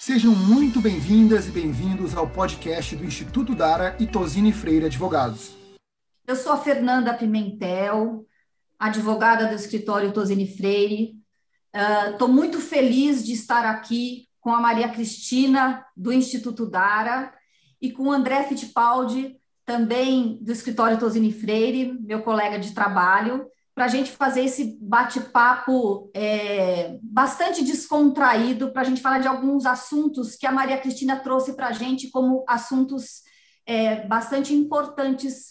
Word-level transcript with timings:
Sejam 0.00 0.32
muito 0.32 0.80
bem-vindas 0.80 1.48
e 1.48 1.50
bem-vindos 1.50 2.16
ao 2.16 2.30
podcast 2.30 2.94
do 2.94 3.04
Instituto 3.04 3.52
Dara 3.52 3.96
e 3.98 4.06
Tosini 4.06 4.52
Freire 4.52 4.86
Advogados. 4.86 5.56
Eu 6.24 6.36
sou 6.36 6.52
a 6.52 6.56
Fernanda 6.56 7.12
Pimentel, 7.12 8.24
advogada 8.78 9.48
do 9.48 9.54
escritório 9.54 10.12
Tosini 10.12 10.46
Freire. 10.46 11.16
Estou 12.12 12.28
uh, 12.28 12.32
muito 12.32 12.60
feliz 12.60 13.26
de 13.26 13.32
estar 13.32 13.66
aqui 13.66 14.28
com 14.40 14.50
a 14.50 14.60
Maria 14.60 14.88
Cristina, 14.88 15.84
do 15.96 16.12
Instituto 16.12 16.64
Dara, 16.64 17.34
e 17.82 17.90
com 17.90 18.04
o 18.04 18.12
André 18.12 18.44
Fittipaldi, 18.44 19.36
também 19.64 20.38
do 20.40 20.52
escritório 20.52 20.96
Tosini 20.96 21.32
Freire, 21.32 21.92
meu 22.00 22.22
colega 22.22 22.56
de 22.56 22.72
trabalho, 22.72 23.48
para 23.78 23.84
a 23.84 23.88
gente 23.88 24.10
fazer 24.10 24.42
esse 24.42 24.76
bate-papo 24.80 26.10
é, 26.12 26.98
bastante 27.00 27.62
descontraído, 27.62 28.72
para 28.72 28.82
a 28.82 28.84
gente 28.84 29.00
falar 29.00 29.20
de 29.20 29.28
alguns 29.28 29.66
assuntos 29.66 30.34
que 30.34 30.48
a 30.48 30.50
Maria 30.50 30.78
Cristina 30.78 31.14
trouxe 31.20 31.54
para 31.54 31.68
a 31.68 31.72
gente 31.72 32.10
como 32.10 32.44
assuntos 32.48 33.22
é, 33.64 34.04
bastante 34.08 34.52
importantes 34.52 35.50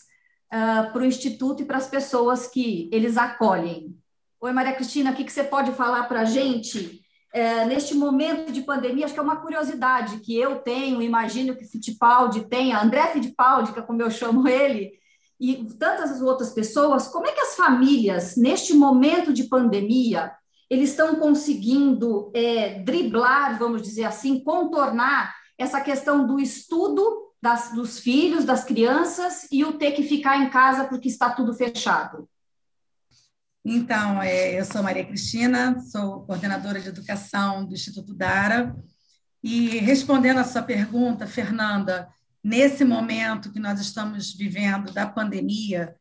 uh, 0.53 0.91
para 0.91 1.03
o 1.03 1.05
Instituto 1.05 1.63
e 1.63 1.65
para 1.65 1.77
as 1.77 1.87
pessoas 1.87 2.47
que 2.47 2.89
eles 2.91 3.15
acolhem. 3.15 3.95
Oi, 4.41 4.51
Maria 4.51 4.75
Cristina, 4.75 5.11
o 5.11 5.15
que, 5.15 5.23
que 5.23 5.31
você 5.31 5.45
pode 5.45 5.71
falar 5.71 6.03
para 6.03 6.19
a 6.19 6.25
gente 6.25 6.99
é, 7.33 7.63
neste 7.63 7.93
momento 7.93 8.51
de 8.51 8.59
pandemia, 8.59 9.05
acho 9.05 9.13
que 9.13 9.21
é 9.21 9.23
uma 9.23 9.37
curiosidade 9.37 10.19
que 10.19 10.37
eu 10.37 10.57
tenho, 10.57 11.01
imagino 11.01 11.55
que 11.55 11.63
Fittipaldi 11.63 12.41
tenha, 12.49 12.77
André 12.77 13.07
Fittipaldi, 13.07 13.71
que 13.71 13.79
é 13.79 13.83
como 13.83 14.01
eu 14.01 14.11
chamo 14.11 14.45
ele, 14.49 14.91
e 15.39 15.65
tantas 15.77 16.21
outras 16.21 16.51
pessoas, 16.51 17.07
como 17.07 17.27
é 17.27 17.31
que 17.31 17.41
as 17.41 17.55
famílias, 17.55 18.35
neste 18.35 18.73
momento 18.73 19.31
de 19.31 19.43
pandemia, 19.43 20.31
eles 20.69 20.89
estão 20.89 21.15
conseguindo 21.15 22.31
é, 22.33 22.81
driblar, 22.81 23.57
vamos 23.57 23.81
dizer 23.81 24.03
assim, 24.03 24.43
contornar 24.43 25.35
essa 25.57 25.79
questão 25.79 26.25
do 26.25 26.39
estudo 26.39 27.27
das, 27.41 27.71
dos 27.71 27.99
filhos, 27.99 28.45
das 28.45 28.63
crianças, 28.63 29.47
e 29.51 29.63
o 29.63 29.77
ter 29.77 29.91
que 29.91 30.03
ficar 30.03 30.37
em 30.37 30.49
casa 30.49 30.85
porque 30.85 31.07
está 31.07 31.29
tudo 31.29 31.53
fechado? 31.53 32.27
Então, 33.63 34.21
é, 34.21 34.59
eu 34.59 34.65
sou 34.65 34.81
Maria 34.81 35.05
Cristina, 35.05 35.79
sou 35.79 36.21
coordenadora 36.21 36.79
de 36.79 36.89
educação 36.89 37.65
do 37.65 37.73
Instituto 37.73 38.13
Dara. 38.13 38.75
E 39.43 39.77
respondendo 39.79 40.39
a 40.39 40.43
sua 40.43 40.63
pergunta, 40.63 41.27
Fernanda, 41.27 42.07
nesse 42.47 42.85
momento 42.85 43.51
que 43.51 43.59
nós 43.59 43.77
estamos 43.81 44.33
vivendo 44.33 44.93
da 44.93 45.05
pandemia, 45.05 45.93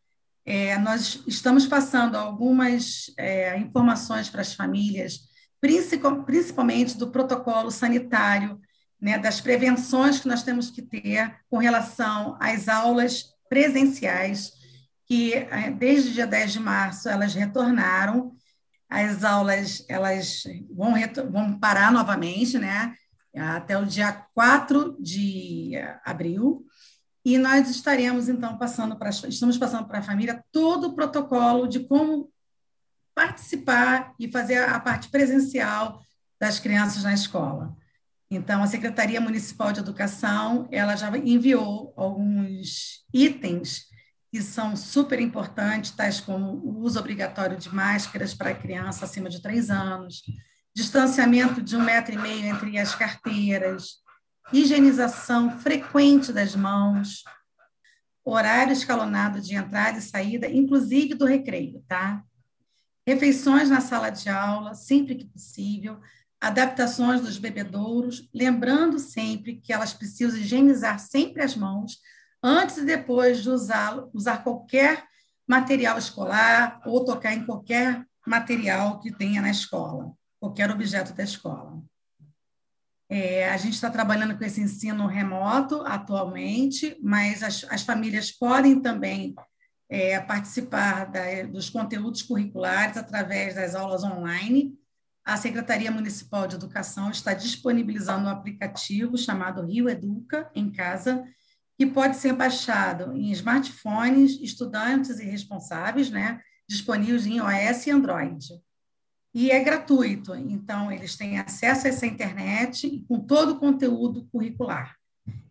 é, 0.45 0.79
nós 0.79 1.21
estamos 1.27 1.67
passando 1.67 2.15
algumas 2.15 3.13
é, 3.19 3.59
informações 3.59 4.31
para 4.31 4.43
as 4.43 4.55
famílias, 4.55 5.23
principalmente 5.61 6.97
do 6.97 7.11
protocolo 7.11 7.69
sanitário, 7.73 8.61
né, 9.01 9.19
das 9.19 9.41
prevenções 9.41 10.21
que 10.21 10.29
nós 10.29 10.45
temos 10.45 10.71
que 10.71 10.83
ter 10.83 11.37
com 11.51 11.59
relação 11.59 12.39
às 12.41 12.69
aulas 12.69 13.25
presenciais 13.49 14.53
que 15.05 15.35
eh, 15.35 15.71
desde 15.71 16.11
o 16.11 16.13
dia 16.13 16.27
10 16.27 16.53
de 16.53 16.61
março 16.61 17.09
elas 17.09 17.35
retornaram, 17.35 18.33
as 18.89 19.25
aulas 19.25 19.85
elas 19.89 20.45
vão, 20.71 20.95
vão 21.31 21.59
parar 21.59 21.91
novamente, 21.93 22.57
né? 22.57 22.95
Até 23.37 23.79
o 23.79 23.85
dia 23.85 24.13
4 24.35 24.97
de 25.01 25.73
abril. 26.05 26.65
E 27.25 27.39
nós 27.39 27.69
estaremos, 27.69 28.29
então, 28.29 28.57
passando 28.57 28.97
para 28.97 29.11
estamos 29.11 29.59
passando 29.59 29.87
para 29.87 29.99
a 29.99 30.03
família 30.03 30.45
todo 30.53 30.89
o 30.89 30.95
protocolo 30.95 31.67
de 31.67 31.81
como 31.81 32.31
participar 33.15 34.15
e 34.19 34.31
fazer 34.31 34.59
a 34.59 34.79
parte 34.79 35.09
presencial 35.09 36.01
das 36.39 36.61
crianças 36.61 37.03
na 37.03 37.15
escola. 37.15 37.77
Então, 38.31 38.63
a 38.63 38.67
Secretaria 38.67 39.21
Municipal 39.21 39.73
de 39.73 39.81
Educação, 39.81 40.69
ela 40.71 40.97
já 40.97 41.17
enviou 41.17 41.95
alguns 41.97 43.05
itens 43.13 43.87
que 44.31 44.43
são 44.43 44.77
super 44.77 45.21
importantes, 45.21 45.93
tais 45.93 46.21
como 46.21 46.57
o 46.57 46.81
uso 46.81 46.99
obrigatório 46.99 47.57
de 47.57 47.73
máscaras 47.75 48.35
para 48.35 48.55
criança 48.55 49.05
acima 49.05 49.29
de 49.29 49.41
três 49.41 49.71
anos, 49.71 50.23
distanciamento 50.77 51.63
de 51.63 51.75
um 51.75 51.83
metro 51.83 52.15
e 52.15 52.19
meio 52.19 52.45
entre 52.45 52.79
as 52.79 52.95
carteiras, 52.95 54.03
higienização 54.53 55.59
frequente 55.59 56.35
das 56.35 56.55
mãos, 56.55 57.25
horário 58.23 58.75
escalonado 58.75 59.41
de 59.41 59.55
entrada 59.55 59.97
e 59.97 60.03
saída, 60.03 60.47
inclusive 60.47 61.15
do 61.15 61.25
recreio, 61.25 61.83
tá? 61.89 62.23
Refeições 63.07 63.71
na 63.71 63.81
sala 63.81 64.11
de 64.11 64.29
aula, 64.29 64.75
sempre 64.75 65.15
que 65.15 65.25
possível, 65.25 65.99
adaptações 66.39 67.23
dos 67.23 67.39
bebedouros, 67.39 68.29
lembrando 68.35 68.99
sempre 68.99 69.57
que 69.57 69.73
elas 69.73 69.95
precisam 69.95 70.39
higienizar 70.39 70.99
sempre 70.99 71.43
as 71.43 71.57
mãos 71.57 72.01
antes 72.43 72.77
e 72.77 72.85
depois 72.85 73.43
de 73.43 73.49
usá-lo, 73.49 74.11
usar 74.13 74.45
qualquer 74.45 75.07
material 75.49 75.97
escolar 75.97 76.83
ou 76.85 77.03
tocar 77.03 77.33
em 77.33 77.47
qualquer 77.47 78.05
material 78.27 79.01
que 79.01 79.11
tenha 79.11 79.41
na 79.41 79.49
escola, 79.49 80.13
qualquer 80.41 80.71
objeto 80.71 81.13
da 81.13 81.23
escola. 81.23 81.83
É, 83.09 83.49
a 83.49 83.57
gente 83.57 83.75
está 83.75 83.89
trabalhando 83.89 84.37
com 84.37 84.45
esse 84.45 84.61
ensino 84.61 85.07
remoto 85.07 85.83
atualmente, 85.83 86.99
mas 87.01 87.43
as, 87.43 87.65
as 87.71 87.83
famílias 87.83 88.33
podem 88.33 88.81
também 88.81 89.35
é, 89.89 90.19
participar 90.21 91.05
da, 91.05 91.43
dos 91.45 91.71
conteúdos 91.71 92.23
curriculares 92.23 92.97
através 92.97 93.55
das 93.55 93.75
aulas 93.75 94.03
online. 94.03 94.77
A 95.25 95.37
Secretaria 95.37 95.91
Municipal 95.91 96.47
de 96.47 96.57
Educação 96.57 97.11
está 97.11 97.33
disponibilizando 97.33 98.27
um 98.27 98.31
aplicativo 98.31 99.17
chamado 99.17 99.65
Rio 99.65 99.89
Educa 99.89 100.51
em 100.55 100.71
casa, 100.71 101.25
que 101.79 101.87
pode 101.87 102.17
ser 102.17 102.33
baixado 102.33 103.17
em 103.17 103.31
smartphones, 103.33 104.41
estudantes 104.41 105.19
e 105.19 105.25
responsáveis, 105.25 106.11
né, 106.11 106.41
disponíveis 106.69 107.27
em 107.27 107.37
iOS 107.37 107.87
e 107.87 107.91
Android. 107.91 108.47
E 109.39 109.51
é 109.51 109.63
gratuito, 109.63 110.35
então 110.35 110.91
eles 110.91 111.15
têm 111.15 111.39
acesso 111.39 111.87
a 111.87 111.91
essa 111.91 112.07
internet 112.07 113.05
com 113.07 113.21
todo 113.21 113.51
o 113.51 113.59
conteúdo 113.59 114.27
curricular. 114.33 114.97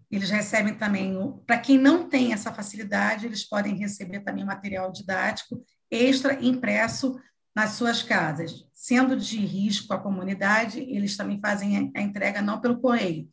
Eles 0.10 0.32
recebem 0.32 0.74
também, 0.74 1.16
para 1.46 1.60
quem 1.60 1.78
não 1.78 2.10
tem 2.10 2.34
essa 2.34 2.52
facilidade, 2.52 3.28
eles 3.28 3.48
podem 3.48 3.76
receber 3.76 4.22
também 4.22 4.44
material 4.44 4.92
didático 4.92 5.64
extra 5.92 6.34
impresso 6.44 7.16
nas 7.56 7.74
suas 7.74 8.02
casas. 8.02 8.66
Sendo 8.74 9.16
de 9.16 9.38
risco 9.38 9.94
à 9.94 10.00
comunidade, 10.00 10.80
eles 10.80 11.16
também 11.16 11.40
fazem 11.40 11.92
a 11.96 12.02
entrega 12.02 12.42
não 12.42 12.60
pelo 12.60 12.82
correio, 12.82 13.30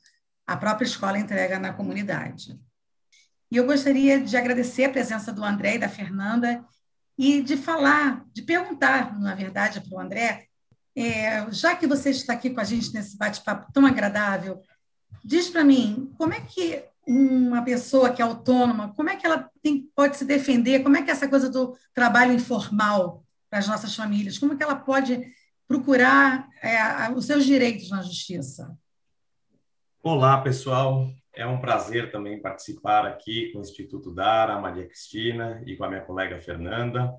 a 0.47 0.55
própria 0.55 0.85
escola 0.85 1.19
entrega 1.19 1.59
na 1.59 1.73
comunidade. 1.73 2.61
E 3.51 3.57
eu 3.57 3.65
gostaria 3.65 4.21
de 4.21 4.37
agradecer 4.37 4.85
a 4.85 4.93
presença 4.93 5.33
do 5.33 5.43
André 5.43 5.77
e 5.77 5.79
da 5.79 5.89
Fernanda 5.89 6.63
e 7.23 7.41
de 7.41 7.57
falar, 7.57 8.27
de 8.33 8.43
perguntar, 8.43 9.17
na 9.21 9.33
verdade, 9.33 9.81
para 9.81 9.97
o 9.97 10.01
André, 10.01 10.49
é, 10.97 11.49
já 11.53 11.77
que 11.77 11.87
você 11.87 12.11
está 12.11 12.33
aqui 12.33 12.51
com 12.51 12.61
a 12.61 12.65
gente 12.65 12.93
nesse 12.93 13.17
bate-papo 13.17 13.73
tão 13.73 13.87
agradável, 13.87 14.61
diz 15.25 15.49
para 15.49 15.63
mim, 15.63 16.13
como 16.19 16.35
é 16.35 16.41
que 16.41 16.85
uma 17.07 17.63
pessoa 17.63 18.11
que 18.11 18.21
é 18.21 18.25
autônoma, 18.25 18.93
como 18.97 19.09
é 19.09 19.15
que 19.15 19.25
ela 19.25 19.49
tem, 19.63 19.89
pode 19.95 20.17
se 20.17 20.25
defender, 20.25 20.83
como 20.83 20.97
é 20.97 21.03
que 21.03 21.11
é 21.11 21.13
essa 21.13 21.29
coisa 21.29 21.49
do 21.49 21.79
trabalho 21.95 22.33
informal 22.33 23.23
para 23.49 23.61
as 23.61 23.69
nossas 23.69 23.95
famílias, 23.95 24.37
como 24.37 24.55
é 24.55 24.57
que 24.57 24.63
ela 24.65 24.75
pode 24.75 25.25
procurar 25.69 26.49
é, 26.61 27.09
os 27.13 27.25
seus 27.25 27.45
direitos 27.45 27.89
na 27.89 28.03
justiça? 28.03 28.77
Olá, 30.03 30.41
pessoal. 30.41 31.09
É 31.35 31.47
um 31.47 31.59
prazer 31.59 32.11
também 32.11 32.41
participar 32.41 33.07
aqui 33.07 33.51
com 33.53 33.59
o 33.59 33.63
Instituto 33.63 34.15
Dara, 34.15 34.61
Maria 34.61 34.87
Cristina 34.87 35.63
e 35.67 35.77
com 35.77 35.85
a 35.85 35.89
minha 35.89 36.03
colega 36.03 36.39
Fernanda. 36.39 37.13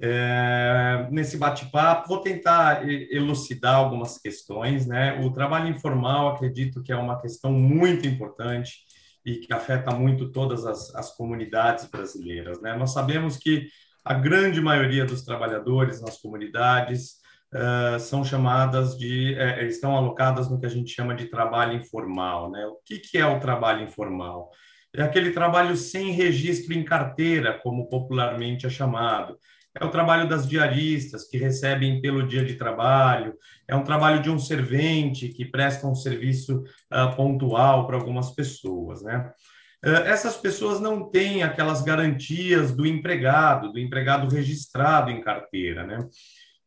É, 0.00 1.08
nesse 1.10 1.36
bate-papo, 1.36 2.08
vou 2.08 2.20
tentar 2.22 2.88
elucidar 2.88 3.74
algumas 3.74 4.16
questões. 4.16 4.86
Né? 4.86 5.20
O 5.20 5.30
trabalho 5.30 5.68
informal, 5.68 6.28
acredito 6.28 6.82
que 6.82 6.90
é 6.90 6.96
uma 6.96 7.20
questão 7.20 7.52
muito 7.52 8.06
importante 8.06 8.86
e 9.26 9.36
que 9.36 9.52
afeta 9.52 9.90
muito 9.90 10.30
todas 10.30 10.64
as, 10.64 10.94
as 10.94 11.14
comunidades 11.14 11.84
brasileiras. 11.86 12.62
Né? 12.62 12.74
Nós 12.74 12.92
sabemos 12.92 13.36
que 13.36 13.68
a 14.02 14.14
grande 14.14 14.58
maioria 14.58 15.04
dos 15.04 15.22
trabalhadores 15.22 16.00
nas 16.00 16.16
comunidades 16.16 17.18
são 17.98 18.24
chamadas 18.24 18.96
de, 18.98 19.34
uh, 19.34 19.64
estão 19.64 19.96
alocadas 19.96 20.50
no 20.50 20.60
que 20.60 20.66
a 20.66 20.70
gente 20.70 20.90
chama 20.90 21.14
de 21.14 21.26
trabalho 21.26 21.76
informal. 21.76 22.50
Né? 22.50 22.66
O 22.66 22.76
que, 22.84 22.98
que 22.98 23.18
é 23.18 23.26
o 23.26 23.40
trabalho 23.40 23.84
informal? 23.84 24.50
É 24.94 25.02
aquele 25.02 25.30
trabalho 25.30 25.76
sem 25.76 26.12
registro 26.12 26.74
em 26.74 26.84
carteira, 26.84 27.58
como 27.62 27.88
popularmente 27.88 28.66
é 28.66 28.70
chamado. 28.70 29.38
É 29.78 29.84
o 29.84 29.90
trabalho 29.90 30.28
das 30.28 30.48
diaristas, 30.48 31.28
que 31.28 31.38
recebem 31.38 32.00
pelo 32.00 32.26
dia 32.26 32.44
de 32.44 32.54
trabalho, 32.54 33.34
é 33.66 33.76
um 33.76 33.84
trabalho 33.84 34.20
de 34.20 34.30
um 34.30 34.38
servente, 34.38 35.28
que 35.28 35.44
presta 35.44 35.86
um 35.86 35.94
serviço 35.94 36.64
uh, 36.92 37.14
pontual 37.16 37.86
para 37.86 37.96
algumas 37.96 38.34
pessoas. 38.34 39.02
Né? 39.02 39.32
essas 39.80 40.36
pessoas 40.36 40.80
não 40.80 41.08
têm 41.08 41.44
aquelas 41.44 41.82
garantias 41.82 42.74
do 42.74 42.84
empregado, 42.84 43.72
do 43.72 43.78
empregado 43.78 44.26
registrado 44.28 45.08
em 45.08 45.20
carteira, 45.20 45.86
né? 45.86 45.98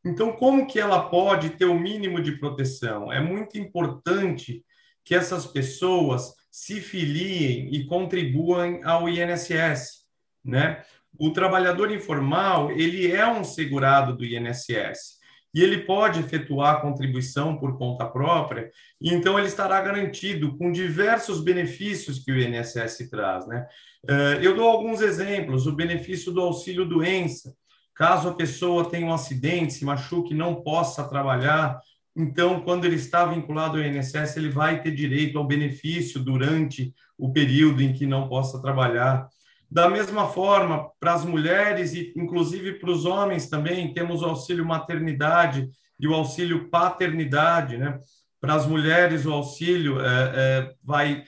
Então, 0.03 0.31
como 0.33 0.65
que 0.65 0.79
ela 0.79 1.09
pode 1.09 1.51
ter 1.51 1.65
o 1.65 1.79
mínimo 1.79 2.21
de 2.21 2.33
proteção? 2.33 3.11
É 3.11 3.19
muito 3.19 3.57
importante 3.57 4.65
que 5.03 5.13
essas 5.13 5.45
pessoas 5.45 6.33
se 6.49 6.81
filiem 6.81 7.73
e 7.73 7.85
contribuam 7.85 8.81
ao 8.83 9.07
INSS, 9.07 10.05
né? 10.43 10.83
O 11.19 11.31
trabalhador 11.31 11.91
informal, 11.91 12.71
ele 12.71 13.11
é 13.11 13.27
um 13.27 13.43
segurado 13.43 14.15
do 14.15 14.25
INSS 14.25 15.19
e 15.53 15.61
ele 15.61 15.79
pode 15.79 16.19
efetuar 16.19 16.75
a 16.75 16.81
contribuição 16.81 17.57
por 17.57 17.77
conta 17.77 18.05
própria, 18.05 18.71
então 19.01 19.37
ele 19.37 19.47
estará 19.47 19.81
garantido 19.81 20.57
com 20.57 20.71
diversos 20.71 21.43
benefícios 21.43 22.19
que 22.19 22.31
o 22.31 22.39
INSS 22.39 23.09
traz, 23.09 23.45
né? 23.47 23.67
Eh, 24.07 24.39
eu 24.41 24.55
dou 24.55 24.67
alguns 24.67 25.01
exemplos, 25.01 25.67
o 25.67 25.75
benefício 25.75 26.31
do 26.31 26.41
auxílio 26.41 26.87
doença, 26.87 27.53
caso 28.01 28.29
a 28.29 28.33
pessoa 28.33 28.89
tenha 28.89 29.05
um 29.05 29.13
acidente, 29.13 29.73
se 29.73 29.85
machuque, 29.85 30.33
não 30.33 30.55
possa 30.55 31.03
trabalhar, 31.03 31.79
então, 32.15 32.59
quando 32.61 32.85
ele 32.85 32.95
está 32.95 33.25
vinculado 33.25 33.77
ao 33.77 33.83
INSS, 33.83 34.35
ele 34.35 34.49
vai 34.49 34.81
ter 34.81 34.91
direito 34.91 35.37
ao 35.37 35.45
benefício 35.45 36.19
durante 36.19 36.93
o 37.15 37.31
período 37.31 37.81
em 37.81 37.93
que 37.93 38.07
não 38.07 38.27
possa 38.27 38.61
trabalhar. 38.61 39.29
Da 39.69 39.87
mesma 39.87 40.27
forma, 40.27 40.89
para 40.99 41.13
as 41.13 41.23
mulheres 41.23 41.93
e 41.93 42.11
inclusive 42.17 42.73
para 42.79 42.89
os 42.89 43.05
homens 43.05 43.47
também, 43.47 43.93
temos 43.93 44.21
o 44.21 44.25
auxílio 44.25 44.65
maternidade 44.65 45.69
e 45.99 46.07
o 46.07 46.13
auxílio 46.13 46.69
paternidade, 46.69 47.77
né? 47.77 47.99
Para 48.41 48.55
as 48.55 48.65
mulheres, 48.65 49.25
o 49.25 49.31
auxílio 49.31 50.01
é, 50.01 50.31
é, 50.35 50.73
vai 50.83 51.23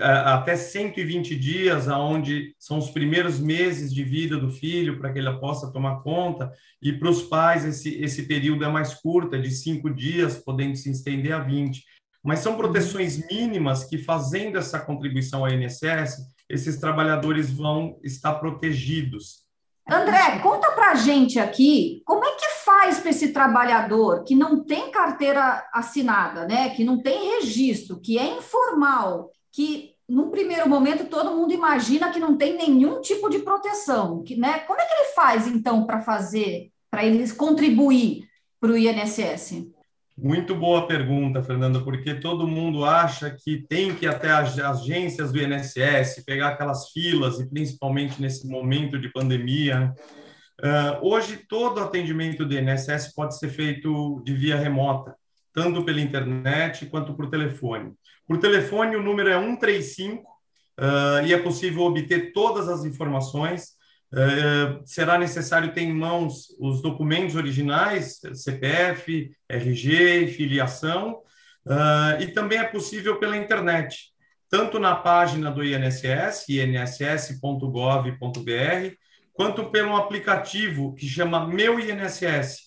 até 0.00 0.56
120 0.56 1.36
dias, 1.36 1.88
aonde 1.88 2.54
são 2.58 2.78
os 2.78 2.90
primeiros 2.90 3.38
meses 3.38 3.92
de 3.92 4.02
vida 4.02 4.36
do 4.36 4.50
filho, 4.50 4.98
para 4.98 5.12
que 5.12 5.18
ele 5.18 5.32
possa 5.38 5.72
tomar 5.72 6.02
conta, 6.02 6.52
e 6.82 6.92
para 6.92 7.08
os 7.08 7.22
pais 7.22 7.64
esse, 7.64 7.94
esse 8.02 8.24
período 8.24 8.64
é 8.64 8.68
mais 8.68 8.94
curto, 8.94 9.36
é 9.36 9.38
de 9.38 9.50
cinco 9.50 9.88
dias, 9.88 10.36
podendo 10.36 10.76
se 10.76 10.90
estender 10.90 11.32
a 11.32 11.38
20. 11.38 11.84
Mas 12.22 12.40
são 12.40 12.56
proteções 12.56 13.24
mínimas 13.30 13.84
que, 13.84 13.98
fazendo 13.98 14.58
essa 14.58 14.80
contribuição 14.80 15.44
ao 15.44 15.50
INSS, 15.50 16.26
esses 16.48 16.78
trabalhadores 16.78 17.50
vão 17.50 17.98
estar 18.02 18.34
protegidos. 18.34 19.46
André, 19.88 20.40
conta 20.40 20.72
para 20.72 20.90
a 20.90 20.94
gente 20.96 21.38
aqui 21.38 22.02
como 22.04 22.24
é 22.24 22.32
que 22.32 22.46
faz 22.64 22.98
para 22.98 23.10
esse 23.10 23.32
trabalhador 23.32 24.24
que 24.24 24.34
não 24.34 24.64
tem 24.64 24.90
carteira 24.90 25.64
assinada, 25.72 26.44
né, 26.44 26.70
que 26.70 26.82
não 26.82 27.00
tem 27.00 27.36
registro, 27.36 28.00
que 28.00 28.18
é 28.18 28.36
informal, 28.36 29.30
que 29.56 29.94
num 30.06 30.30
primeiro 30.30 30.68
momento 30.68 31.06
todo 31.06 31.34
mundo 31.34 31.50
imagina 31.54 32.12
que 32.12 32.20
não 32.20 32.36
tem 32.36 32.58
nenhum 32.58 33.00
tipo 33.00 33.30
de 33.30 33.38
proteção, 33.38 34.22
que, 34.22 34.36
né? 34.36 34.58
Como 34.60 34.78
é 34.78 34.84
que 34.84 34.94
ele 34.94 35.14
faz 35.14 35.46
então 35.46 35.86
para 35.86 36.02
fazer, 36.02 36.70
para 36.90 37.06
eles 37.06 37.32
contribuir 37.32 38.28
para 38.60 38.72
o 38.72 38.76
INSS? 38.76 39.66
Muito 40.14 40.54
boa 40.54 40.86
pergunta, 40.86 41.42
Fernanda, 41.42 41.80
porque 41.80 42.14
todo 42.14 42.46
mundo 42.46 42.84
acha 42.84 43.30
que 43.30 43.66
tem 43.66 43.94
que 43.94 44.04
ir 44.04 44.08
até 44.08 44.30
as 44.30 44.58
agências 44.58 45.32
do 45.32 45.40
INSS, 45.40 46.22
pegar 46.26 46.48
aquelas 46.48 46.90
filas, 46.90 47.40
e 47.40 47.48
principalmente 47.48 48.20
nesse 48.20 48.46
momento 48.46 48.98
de 48.98 49.10
pandemia. 49.10 49.94
Uh, 50.60 51.06
hoje, 51.06 51.40
todo 51.48 51.80
atendimento 51.80 52.44
do 52.44 52.54
INSS 52.54 53.14
pode 53.14 53.38
ser 53.38 53.48
feito 53.48 54.22
de 54.24 54.34
via 54.34 54.56
remota, 54.56 55.14
tanto 55.56 55.82
pela 55.82 56.02
internet 56.02 56.84
quanto 56.84 57.14
por 57.14 57.30
telefone. 57.30 57.94
Por 58.28 58.36
telefone, 58.36 58.94
o 58.94 59.02
número 59.02 59.30
é 59.30 59.40
135 59.40 60.22
uh, 60.22 61.26
e 61.26 61.32
é 61.32 61.38
possível 61.38 61.84
obter 61.84 62.34
todas 62.34 62.68
as 62.68 62.84
informações 62.84 63.74
Uh, 64.06 64.86
será 64.86 65.18
necessário 65.18 65.74
ter 65.74 65.80
em 65.80 65.92
mãos 65.92 66.46
os 66.60 66.80
documentos 66.80 67.34
originais, 67.34 68.20
CPF, 68.34 69.32
RG, 69.48 70.28
filiação, 70.28 71.22
uh, 71.66 72.22
e 72.22 72.28
também 72.28 72.58
é 72.58 72.64
possível 72.64 73.18
pela 73.18 73.36
internet, 73.36 74.12
tanto 74.48 74.78
na 74.78 74.94
página 74.94 75.50
do 75.50 75.62
INSS, 75.62 76.48
inss.gov.br, 76.48 78.14
quanto 79.34 79.70
pelo 79.70 79.96
aplicativo 79.96 80.94
que 80.94 81.06
chama 81.06 81.44
Meu 81.44 81.80
INSS. 81.80 82.65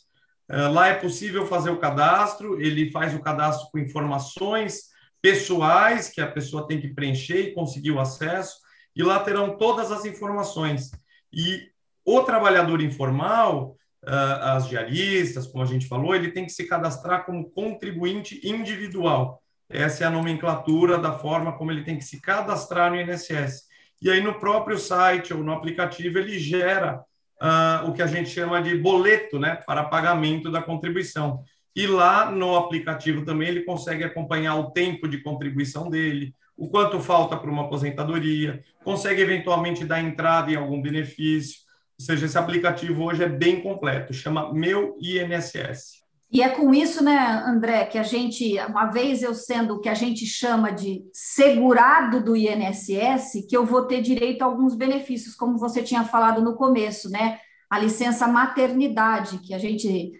Uh, 0.49 0.71
lá 0.71 0.87
é 0.87 0.95
possível 0.95 1.45
fazer 1.45 1.69
o 1.69 1.79
cadastro, 1.79 2.59
ele 2.59 2.89
faz 2.91 3.13
o 3.13 3.21
cadastro 3.21 3.69
com 3.71 3.77
informações 3.77 4.89
pessoais 5.21 6.09
que 6.09 6.21
a 6.21 6.31
pessoa 6.31 6.67
tem 6.67 6.79
que 6.79 6.93
preencher 6.93 7.39
e 7.41 7.53
conseguir 7.53 7.91
o 7.91 7.99
acesso, 7.99 8.57
e 8.95 9.03
lá 9.03 9.19
terão 9.19 9.57
todas 9.57 9.91
as 9.91 10.05
informações. 10.05 10.91
E 11.31 11.69
o 12.05 12.23
trabalhador 12.23 12.81
informal, 12.81 13.75
ah, 14.05 14.55
as 14.55 14.67
diaristas, 14.67 15.45
como 15.45 15.63
a 15.63 15.67
gente 15.67 15.87
falou, 15.87 16.15
ele 16.15 16.31
tem 16.31 16.45
que 16.45 16.51
se 16.51 16.67
cadastrar 16.67 17.25
como 17.25 17.49
contribuinte 17.51 18.39
individual. 18.43 19.43
Essa 19.69 20.03
é 20.03 20.07
a 20.07 20.11
nomenclatura 20.11 20.97
da 20.97 21.13
forma 21.13 21.55
como 21.57 21.71
ele 21.71 21.83
tem 21.83 21.97
que 21.97 22.03
se 22.03 22.19
cadastrar 22.19 22.89
no 22.89 22.99
INSS. 22.99 23.67
E 24.01 24.09
aí, 24.09 24.21
no 24.21 24.39
próprio 24.39 24.77
site 24.77 25.33
ou 25.33 25.43
no 25.43 25.51
aplicativo, 25.51 26.17
ele 26.17 26.39
gera 26.39 27.03
uh, 27.41 27.89
o 27.89 27.93
que 27.93 28.01
a 28.01 28.07
gente 28.07 28.29
chama 28.29 28.61
de 28.61 28.77
boleto 28.77 29.39
né, 29.39 29.55
para 29.65 29.83
pagamento 29.83 30.51
da 30.51 30.61
contribuição. 30.61 31.43
E 31.75 31.87
lá 31.87 32.29
no 32.29 32.55
aplicativo 32.55 33.23
também 33.23 33.47
ele 33.47 33.61
consegue 33.63 34.03
acompanhar 34.03 34.55
o 34.55 34.71
tempo 34.71 35.07
de 35.07 35.21
contribuição 35.21 35.89
dele, 35.89 36.33
o 36.57 36.69
quanto 36.69 36.99
falta 36.99 37.37
para 37.37 37.49
uma 37.49 37.63
aposentadoria, 37.63 38.61
consegue 38.83 39.21
eventualmente 39.21 39.85
dar 39.85 40.01
entrada 40.01 40.51
em 40.51 40.55
algum 40.55 40.81
benefício. 40.81 41.59
Ou 41.99 42.05
seja, 42.05 42.25
esse 42.25 42.37
aplicativo 42.37 43.03
hoje 43.03 43.23
é 43.23 43.29
bem 43.29 43.61
completo, 43.61 44.13
chama 44.13 44.53
Meu 44.53 44.97
INSS. 45.01 45.98
E 46.31 46.43
é 46.43 46.49
com 46.49 46.71
isso, 46.73 47.03
né, 47.03 47.43
André, 47.47 47.85
que 47.85 47.97
a 47.97 48.03
gente, 48.03 48.55
uma 48.69 48.85
vez 48.85 49.23
eu 49.23 49.33
sendo 49.33 49.75
o 49.75 49.79
que 49.79 49.89
a 49.89 49.95
gente 49.95 50.27
chama 50.27 50.71
de 50.71 51.03
segurado 51.11 52.23
do 52.23 52.35
INSS, 52.35 53.47
que 53.49 53.57
eu 53.57 53.65
vou 53.65 53.85
ter 53.85 54.01
direito 54.01 54.43
a 54.43 54.45
alguns 54.45 54.75
benefícios, 54.75 55.33
como 55.33 55.57
você 55.57 55.81
tinha 55.81 56.03
falado 56.03 56.39
no 56.39 56.55
começo, 56.55 57.09
né? 57.09 57.39
A 57.67 57.79
licença 57.79 58.27
maternidade, 58.27 59.39
que 59.39 59.55
a 59.55 59.57
gente, 59.57 60.11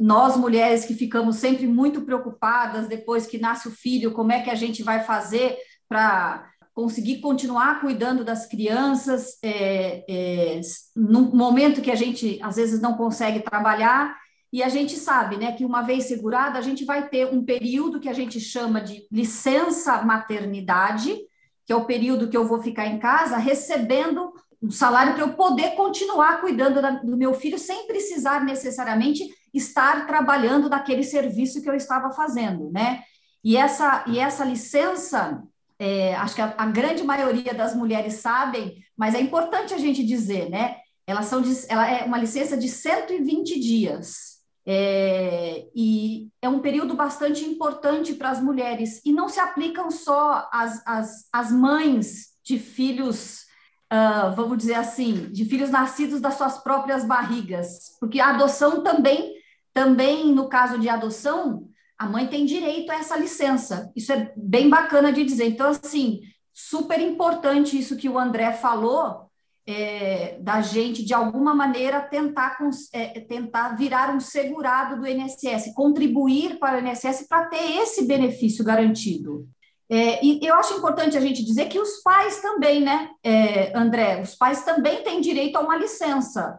nós 0.00 0.34
mulheres 0.34 0.86
que 0.86 0.94
ficamos 0.94 1.36
sempre 1.36 1.66
muito 1.66 2.02
preocupadas 2.02 2.88
depois 2.88 3.26
que 3.26 3.38
nasce 3.38 3.68
o 3.68 3.72
filho, 3.72 4.12
como 4.12 4.32
é 4.32 4.40
que 4.40 4.50
a 4.50 4.54
gente 4.54 4.82
vai 4.82 5.04
fazer 5.04 5.58
para 5.86 6.50
conseguir 6.72 7.20
continuar 7.20 7.82
cuidando 7.82 8.24
das 8.24 8.46
crianças 8.46 9.36
é, 9.42 10.04
é, 10.08 10.60
no 10.96 11.34
momento 11.34 11.82
que 11.82 11.90
a 11.90 11.94
gente 11.94 12.38
às 12.42 12.56
vezes 12.56 12.80
não 12.80 12.94
consegue 12.94 13.40
trabalhar 13.40 14.16
e 14.52 14.62
a 14.62 14.68
gente 14.68 14.96
sabe, 14.96 15.36
né, 15.36 15.52
que 15.52 15.64
uma 15.64 15.82
vez 15.82 16.04
segurada 16.04 16.58
a 16.58 16.62
gente 16.62 16.84
vai 16.84 17.08
ter 17.08 17.26
um 17.26 17.44
período 17.44 18.00
que 18.00 18.08
a 18.08 18.12
gente 18.12 18.40
chama 18.40 18.80
de 18.80 19.06
licença 19.10 20.02
maternidade, 20.02 21.16
que 21.64 21.72
é 21.72 21.76
o 21.76 21.84
período 21.84 22.28
que 22.28 22.36
eu 22.36 22.46
vou 22.46 22.60
ficar 22.60 22.86
em 22.86 22.98
casa 22.98 23.36
recebendo 23.36 24.32
um 24.62 24.70
salário 24.70 25.14
para 25.14 25.22
eu 25.22 25.34
poder 25.34 25.74
continuar 25.74 26.40
cuidando 26.40 26.82
da, 26.82 26.90
do 26.90 27.16
meu 27.16 27.32
filho 27.32 27.58
sem 27.58 27.86
precisar 27.86 28.44
necessariamente 28.44 29.24
estar 29.54 30.06
trabalhando 30.06 30.68
naquele 30.68 31.02
serviço 31.02 31.62
que 31.62 31.70
eu 31.70 31.74
estava 31.74 32.10
fazendo, 32.10 32.70
né? 32.70 33.02
E 33.42 33.56
essa, 33.56 34.04
e 34.06 34.18
essa 34.18 34.44
licença 34.44 35.42
é, 35.78 36.14
acho 36.16 36.34
que 36.34 36.42
a, 36.42 36.54
a, 36.58 36.66
grande 36.66 37.02
maioria 37.02 37.54
das 37.54 37.74
mulheres 37.74 38.14
sabem, 38.14 38.84
mas 38.94 39.14
é 39.14 39.20
importante 39.20 39.72
a 39.72 39.78
gente 39.78 40.04
dizer, 40.04 40.50
né? 40.50 40.76
Elas 41.06 41.24
são 41.24 41.40
de, 41.40 41.50
ela 41.68 41.90
é 41.90 42.04
uma 42.04 42.18
licença 42.18 42.54
de 42.54 42.68
120 42.68 43.58
dias. 43.58 44.29
É, 44.72 45.66
e 45.74 46.28
é 46.40 46.48
um 46.48 46.60
período 46.60 46.94
bastante 46.94 47.44
importante 47.44 48.14
para 48.14 48.30
as 48.30 48.40
mulheres, 48.40 49.00
e 49.04 49.12
não 49.12 49.28
se 49.28 49.40
aplicam 49.40 49.90
só 49.90 50.48
às, 50.52 50.80
às, 50.86 51.28
às 51.32 51.50
mães 51.50 52.28
de 52.44 52.56
filhos, 52.56 53.46
uh, 53.92 54.32
vamos 54.36 54.56
dizer 54.58 54.74
assim, 54.74 55.28
de 55.32 55.44
filhos 55.44 55.70
nascidos 55.70 56.20
das 56.20 56.34
suas 56.34 56.58
próprias 56.58 57.04
barrigas, 57.04 57.96
porque 57.98 58.20
a 58.20 58.30
adoção 58.30 58.80
também, 58.80 59.34
também 59.74 60.32
no 60.32 60.48
caso 60.48 60.78
de 60.78 60.88
adoção, 60.88 61.66
a 61.98 62.08
mãe 62.08 62.28
tem 62.28 62.46
direito 62.46 62.92
a 62.92 62.94
essa 62.94 63.16
licença. 63.16 63.90
Isso 63.96 64.12
é 64.12 64.32
bem 64.36 64.70
bacana 64.70 65.12
de 65.12 65.24
dizer. 65.24 65.48
Então, 65.48 65.68
assim, 65.68 66.20
super 66.54 67.00
importante 67.00 67.76
isso 67.76 67.96
que 67.96 68.08
o 68.08 68.16
André 68.16 68.52
falou, 68.52 69.29
é, 69.70 70.38
da 70.40 70.60
gente, 70.60 71.04
de 71.04 71.14
alguma 71.14 71.54
maneira, 71.54 72.00
tentar, 72.00 72.58
é, 72.92 73.20
tentar 73.20 73.76
virar 73.76 74.14
um 74.14 74.20
segurado 74.20 75.00
do 75.00 75.06
INSS, 75.06 75.72
contribuir 75.74 76.58
para 76.58 76.78
o 76.78 76.86
INSS 76.86 77.26
para 77.28 77.46
ter 77.46 77.78
esse 77.78 78.06
benefício 78.06 78.64
garantido. 78.64 79.48
É, 79.88 80.24
e 80.24 80.40
eu 80.42 80.54
acho 80.54 80.74
importante 80.74 81.16
a 81.16 81.20
gente 81.20 81.44
dizer 81.44 81.66
que 81.66 81.78
os 81.78 82.02
pais 82.02 82.40
também, 82.40 82.80
né, 82.80 83.10
é, 83.22 83.76
André? 83.76 84.20
Os 84.20 84.34
pais 84.34 84.62
também 84.64 85.02
têm 85.02 85.20
direito 85.20 85.56
a 85.56 85.60
uma 85.60 85.76
licença, 85.76 86.58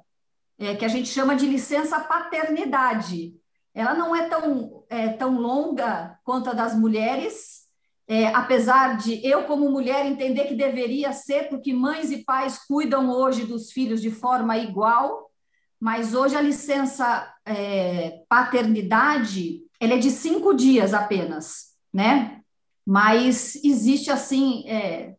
é, 0.59 0.75
que 0.75 0.85
a 0.85 0.89
gente 0.89 1.07
chama 1.07 1.35
de 1.35 1.45
licença 1.45 1.99
paternidade 1.99 3.33
ela 3.73 3.93
não 3.93 4.15
é 4.15 4.27
tão, 4.27 4.83
é, 4.89 5.09
tão 5.09 5.39
longa 5.39 6.17
quanto 6.23 6.49
a 6.49 6.53
das 6.53 6.75
mulheres, 6.75 7.60
é, 8.07 8.27
apesar 8.27 8.97
de 8.97 9.25
eu, 9.25 9.43
como 9.45 9.69
mulher, 9.69 10.05
entender 10.05 10.45
que 10.45 10.55
deveria 10.55 11.13
ser, 11.13 11.49
porque 11.49 11.73
mães 11.73 12.11
e 12.11 12.23
pais 12.23 12.59
cuidam 12.59 13.09
hoje 13.09 13.45
dos 13.45 13.71
filhos 13.71 14.01
de 14.01 14.11
forma 14.11 14.57
igual, 14.57 15.31
mas 15.79 16.13
hoje 16.13 16.35
a 16.35 16.41
licença 16.41 17.33
é, 17.45 18.21
paternidade 18.29 19.61
ela 19.79 19.93
é 19.93 19.97
de 19.97 20.11
cinco 20.11 20.53
dias 20.53 20.93
apenas, 20.93 21.71
né? 21.91 22.41
mas 22.85 23.55
existe 23.63 24.11
assim, 24.11 24.67
é, 24.67 25.15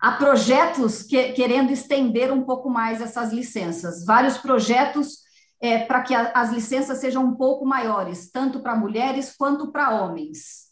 há 0.00 0.12
projetos 0.12 1.02
que, 1.02 1.32
querendo 1.32 1.70
estender 1.70 2.32
um 2.32 2.44
pouco 2.44 2.68
mais 2.70 3.00
essas 3.00 3.32
licenças, 3.32 4.04
vários 4.04 4.38
projetos 4.38 5.18
é, 5.60 5.78
para 5.78 6.02
que 6.02 6.14
a, 6.14 6.32
as 6.32 6.52
licenças 6.52 6.98
sejam 6.98 7.24
um 7.24 7.34
pouco 7.34 7.66
maiores, 7.66 8.30
tanto 8.30 8.60
para 8.60 8.76
mulheres 8.76 9.34
quanto 9.36 9.72
para 9.72 9.90
homens. 9.90 10.67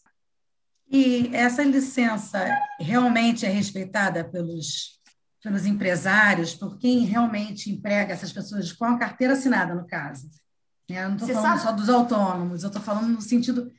E 0.91 1.31
essa 1.35 1.63
licença 1.65 2.47
realmente 2.79 3.45
é 3.45 3.49
respeitada 3.49 4.25
pelos, 4.25 5.01
pelos 5.43 5.67
empresários, 5.67 6.55
por 6.55 6.79
quem 6.79 7.01
realmente 7.01 7.71
emprega 7.71 8.13
essas 8.13 8.33
pessoas 8.33 8.73
com 8.73 8.85
a 8.85 8.99
carteira 8.99 9.33
assinada, 9.33 9.75
no 9.75 9.87
caso? 9.87 10.29
É, 10.89 11.03
eu 11.03 11.09
não 11.09 11.17
estou 11.17 11.35
falando 11.35 11.59
sabe? 11.59 11.63
só 11.63 11.73
dos 11.73 11.89
autônomos, 11.89 12.63
eu 12.63 12.69
estou 12.69 12.83
falando 12.83 13.09
no 13.09 13.21
sentido 13.21 13.71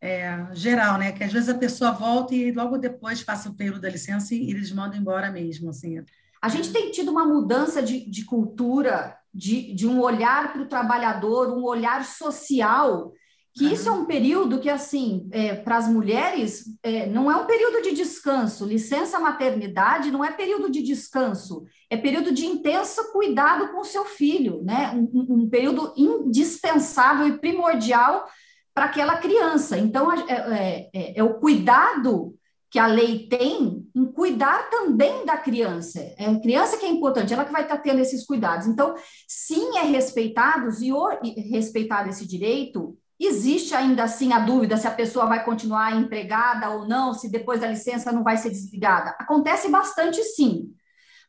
é, 0.00 0.46
geral, 0.52 0.98
né? 0.98 1.12
Que 1.12 1.24
às 1.24 1.32
vezes 1.32 1.48
a 1.48 1.58
pessoa 1.58 1.92
volta 1.92 2.34
e 2.34 2.52
logo 2.52 2.78
depois 2.78 3.22
passa 3.22 3.48
o 3.48 3.54
período 3.54 3.80
da 3.80 3.88
licença 3.88 4.34
e 4.34 4.50
eles 4.50 4.70
mandam 4.72 4.98
embora 4.98 5.30
mesmo, 5.30 5.70
assim. 5.70 6.02
A 6.42 6.48
gente 6.48 6.72
tem 6.72 6.90
tido 6.90 7.10
uma 7.10 7.26
mudança 7.26 7.82
de, 7.82 8.08
de 8.08 8.24
cultura, 8.24 9.16
de, 9.32 9.74
de 9.74 9.86
um 9.86 10.00
olhar 10.00 10.52
para 10.52 10.62
o 10.62 10.68
trabalhador, 10.68 11.56
um 11.56 11.64
olhar 11.64 12.04
social, 12.04 13.12
que 13.52 13.66
isso 13.66 13.88
é 13.88 13.92
um 13.92 14.04
período 14.04 14.60
que, 14.60 14.70
assim, 14.70 15.28
é, 15.32 15.54
para 15.54 15.76
as 15.76 15.88
mulheres, 15.88 16.64
é, 16.82 17.06
não 17.06 17.30
é 17.30 17.36
um 17.36 17.46
período 17.46 17.82
de 17.82 17.92
descanso. 17.92 18.64
Licença 18.64 19.18
maternidade 19.18 20.10
não 20.10 20.24
é 20.24 20.30
período 20.30 20.70
de 20.70 20.82
descanso, 20.82 21.64
é 21.88 21.96
período 21.96 22.32
de 22.32 22.46
intenso 22.46 23.12
cuidado 23.12 23.68
com 23.72 23.80
o 23.80 23.84
seu 23.84 24.04
filho, 24.04 24.62
né? 24.62 24.92
Um, 24.94 25.42
um 25.44 25.50
período 25.50 25.92
indispensável 25.96 27.26
e 27.26 27.38
primordial 27.38 28.26
para 28.72 28.84
aquela 28.84 29.16
criança. 29.16 29.76
Então, 29.76 30.12
é, 30.12 30.20
é, 30.28 30.90
é, 30.94 31.18
é 31.18 31.24
o 31.24 31.34
cuidado 31.40 32.34
que 32.70 32.78
a 32.78 32.86
lei 32.86 33.26
tem 33.28 33.84
em 33.94 34.04
cuidar 34.12 34.70
também 34.70 35.26
da 35.26 35.36
criança. 35.36 35.98
É 36.16 36.26
a 36.26 36.40
criança 36.40 36.76
que 36.76 36.86
é 36.86 36.88
importante, 36.88 37.34
ela 37.34 37.44
que 37.44 37.52
vai 37.52 37.62
estar 37.62 37.78
tendo 37.78 38.00
esses 38.00 38.24
cuidados. 38.24 38.68
Então, 38.68 38.94
sim, 39.26 39.76
é 39.76 39.82
respeitados 39.82 40.80
e, 40.80 40.92
o, 40.92 41.18
e 41.24 41.40
respeitado 41.50 42.08
esse 42.08 42.24
direito. 42.24 42.96
Existe 43.22 43.74
ainda 43.74 44.04
assim 44.04 44.32
a 44.32 44.38
dúvida 44.38 44.78
se 44.78 44.86
a 44.86 44.90
pessoa 44.90 45.26
vai 45.26 45.44
continuar 45.44 45.94
empregada 45.94 46.70
ou 46.70 46.88
não, 46.88 47.12
se 47.12 47.30
depois 47.30 47.60
da 47.60 47.66
licença 47.66 48.10
não 48.10 48.24
vai 48.24 48.38
ser 48.38 48.48
desligada. 48.48 49.10
Acontece 49.18 49.68
bastante 49.68 50.22
sim, 50.24 50.72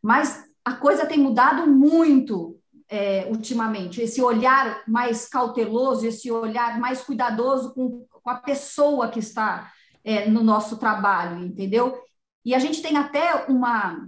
mas 0.02 0.46
a 0.64 0.72
coisa 0.72 1.06
tem 1.06 1.20
mudado 1.20 1.68
muito 1.68 2.58
é, 2.88 3.28
ultimamente. 3.30 4.02
Esse 4.02 4.22
olhar 4.22 4.84
mais 4.88 5.28
cauteloso, 5.28 6.08
esse 6.08 6.32
olhar 6.32 6.80
mais 6.80 7.02
cuidadoso 7.02 7.74
com, 7.74 8.06
com 8.10 8.30
a 8.30 8.36
pessoa 8.36 9.10
que 9.10 9.20
está 9.20 9.70
é, 10.02 10.30
no 10.30 10.42
nosso 10.42 10.78
trabalho, 10.78 11.44
entendeu? 11.44 12.02
E 12.46 12.56
a 12.56 12.60
gente 12.60 12.82
tem 12.82 12.96
até 12.96 13.46
uma, 13.50 14.08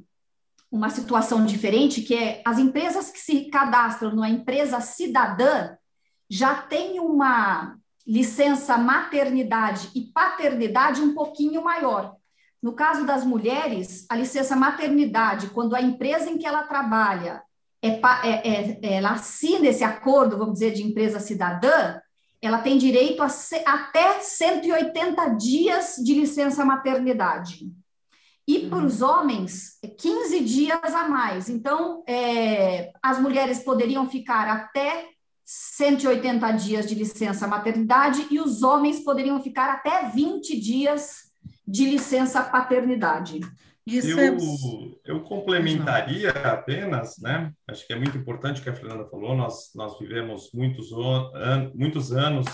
uma 0.71 0.89
situação 0.89 1.45
diferente, 1.45 2.01
que 2.01 2.15
é 2.15 2.41
as 2.45 2.57
empresas 2.59 3.09
que 3.09 3.19
se 3.19 3.49
cadastram 3.49 4.11
numa 4.11 4.29
empresa 4.29 4.79
cidadã 4.79 5.75
já 6.29 6.55
tem 6.55 6.99
uma 6.99 7.77
licença 8.05 8.77
maternidade 8.77 9.89
e 9.95 10.01
paternidade 10.01 11.01
um 11.01 11.13
pouquinho 11.13 11.63
maior. 11.63 12.15
No 12.61 12.73
caso 12.73 13.05
das 13.05 13.25
mulheres, 13.25 14.05
a 14.09 14.15
licença 14.15 14.55
maternidade, 14.55 15.47
quando 15.47 15.75
a 15.75 15.81
empresa 15.81 16.29
em 16.29 16.37
que 16.37 16.47
ela 16.47 16.63
trabalha, 16.63 17.43
é, 17.81 17.89
é, 17.89 18.79
é, 18.81 18.93
ela 18.93 19.11
assina 19.11 19.67
esse 19.67 19.83
acordo, 19.83 20.37
vamos 20.37 20.53
dizer, 20.53 20.71
de 20.71 20.83
empresa 20.83 21.19
cidadã, 21.19 21.99
ela 22.41 22.59
tem 22.59 22.77
direito 22.77 23.21
a 23.21 23.27
até 23.65 24.19
180 24.19 25.29
dias 25.29 25.95
de 25.97 26.13
licença 26.13 26.63
maternidade. 26.63 27.69
E 28.47 28.59
uhum. 28.59 28.69
para 28.69 28.85
os 28.85 29.01
homens, 29.01 29.79
15 29.97 30.39
dias 30.41 30.93
a 30.93 31.07
mais. 31.07 31.49
Então, 31.49 32.03
é, 32.07 32.91
as 33.01 33.19
mulheres 33.19 33.59
poderiam 33.59 34.09
ficar 34.09 34.47
até 34.49 35.09
180 35.45 36.51
dias 36.51 36.87
de 36.87 36.95
licença 36.95 37.47
maternidade 37.47 38.27
e 38.31 38.39
os 38.39 38.63
homens 38.63 39.03
poderiam 39.03 39.41
ficar 39.41 39.71
até 39.71 40.09
20 40.09 40.59
dias 40.59 41.31
de 41.67 41.85
licença 41.85 42.41
paternidade. 42.43 43.39
Isso 43.85 44.17
eu, 44.17 44.37
é... 44.37 45.11
eu 45.11 45.23
complementaria 45.23 46.29
apenas, 46.29 47.17
né? 47.19 47.51
Acho 47.67 47.85
que 47.85 47.91
é 47.91 47.97
muito 47.97 48.17
importante 48.17 48.61
o 48.61 48.63
que 48.63 48.69
a 48.69 48.75
Fernanda 48.75 49.05
falou. 49.09 49.35
Nós, 49.35 49.71
nós 49.75 49.99
vivemos 49.99 50.49
muitos, 50.53 50.91
an 50.93 51.71
muitos 51.75 52.13
anos 52.13 52.45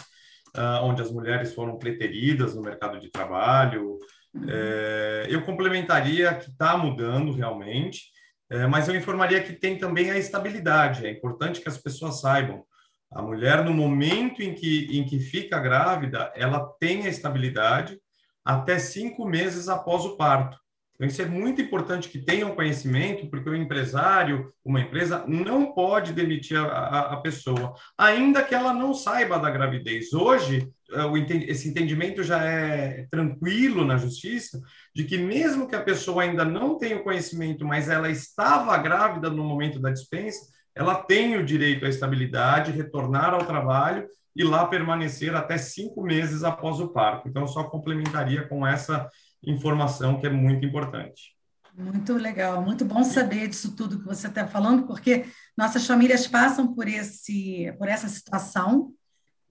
uh, 0.58 0.84
onde 0.84 1.02
as 1.02 1.12
mulheres 1.12 1.54
foram 1.54 1.78
preteridas 1.78 2.56
no 2.56 2.62
mercado 2.62 3.00
de 3.00 3.12
trabalho. 3.12 3.98
Uhum. 4.34 4.46
É, 4.48 5.28
eu 5.30 5.44
complementaria 5.44 6.34
que 6.36 6.50
está 6.50 6.78
mudando 6.78 7.32
realmente, 7.32 8.12
é, 8.50 8.66
mas 8.68 8.88
eu 8.88 8.96
informaria 8.96 9.42
que 9.42 9.54
tem 9.54 9.78
também 9.78 10.10
a 10.10 10.18
estabilidade. 10.18 11.06
É 11.06 11.12
importante 11.12 11.62
que 11.62 11.70
as 11.70 11.78
pessoas 11.78 12.22
saibam. 12.22 12.64
A 13.12 13.22
mulher, 13.22 13.64
no 13.64 13.74
momento 13.74 14.42
em 14.42 14.54
que, 14.54 14.98
em 14.98 15.04
que 15.04 15.20
fica 15.20 15.60
grávida, 15.60 16.32
ela 16.36 16.60
tem 16.80 17.06
a 17.06 17.10
estabilidade 17.10 18.00
até 18.46 18.78
cinco 18.78 19.26
meses 19.26 19.68
após 19.68 20.06
o 20.06 20.16
parto. 20.16 20.58
Então, 21.00 21.08
isso 21.08 21.22
é 21.22 21.26
muito 21.26 21.62
importante 21.62 22.10
que 22.10 22.20
tenham 22.20 22.54
conhecimento, 22.54 23.30
porque 23.30 23.50
o 23.50 23.56
empresário, 23.56 24.52
uma 24.66 24.82
empresa, 24.82 25.24
não 25.28 25.74
pode 25.74 26.12
demitir 26.12 26.58
a, 26.58 26.66
a, 26.66 27.14
a 27.14 27.18
pessoa, 27.22 27.74
ainda 27.98 28.44
que 28.44 28.54
ela 28.54 28.74
não 28.74 28.94
saiba 28.94 29.40
da 29.40 29.50
gravidez. 29.50 30.12
Hoje, 30.12 30.70
eh, 30.92 31.46
esse 31.48 31.70
entendimento 31.70 32.22
já 32.22 32.44
é 32.44 33.08
tranquilo 33.10 33.86
na 33.86 33.96
justiça, 33.96 34.60
de 34.94 35.06
que 35.06 35.18
mesmo 35.18 35.70
que 35.70 35.76
a 35.76 35.82
pessoa 35.82 36.24
ainda 36.24 36.44
não 36.44 36.78
tenha 36.78 36.98
o 36.98 37.04
conhecimento, 37.04 37.66
mas 37.66 37.88
ela 37.88 38.10
estava 38.10 38.78
grávida 38.78 39.30
no 39.30 39.46
momento 39.46 39.80
da 39.80 39.92
dispensa, 39.92 40.48
ela 40.80 40.96
tem 40.96 41.36
o 41.36 41.46
direito 41.46 41.86
à 41.86 41.90
estabilidade, 41.90 42.72
retornar 42.72 43.34
ao 43.34 43.46
trabalho 43.46 44.08
e 44.34 44.46
lá 44.46 44.66
permanecer 44.66 45.36
até 45.36 45.58
cinco 45.58 46.02
meses 46.02 46.42
após 46.42 46.80
o 46.80 46.88
parto. 46.88 47.28
Então, 47.28 47.46
só 47.46 47.66
complementaria 47.66 48.48
com 48.48 48.66
essa 48.66 49.10
informação 49.44 50.22
que 50.22 50.26
é 50.26 50.30
muito 50.30 50.66
importante. 50.66 51.36
Muito 51.76 52.14
legal, 52.14 52.62
muito 52.62 52.86
bom 52.86 53.04
saber 53.04 53.50
disso 53.50 53.76
tudo 53.76 54.00
que 54.00 54.06
você 54.06 54.28
está 54.28 54.48
falando, 54.48 54.88
porque 54.88 55.26
nossas 55.58 55.86
famílias 55.86 56.26
passam 56.26 56.74
por 56.74 56.88
esse, 56.88 57.74
por 57.78 57.90
essa 57.90 58.08
situação, 58.08 58.94